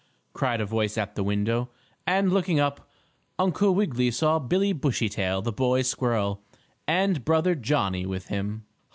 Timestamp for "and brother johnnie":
6.87-8.07